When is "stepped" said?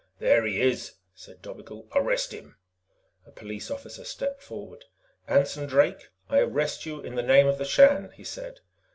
4.03-4.41